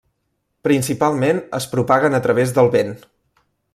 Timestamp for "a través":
2.21-2.55